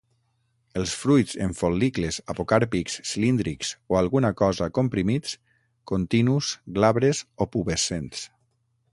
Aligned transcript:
Els 0.81 0.91
fruits 0.99 1.33
en 1.47 1.51
fol·licles 1.57 2.15
apocàrpics, 2.33 2.95
cilíndrics 3.09 3.73
o 3.93 3.97
alguna 3.99 4.31
cosa 4.39 4.69
comprimits, 4.77 5.35
continus, 5.93 6.49
glabres 6.79 7.21
o 7.47 7.51
pubescents. 7.57 8.25